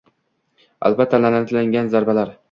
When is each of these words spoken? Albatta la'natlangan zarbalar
Albatta 0.89 1.19
la'natlangan 1.25 1.91
zarbalar 1.97 2.33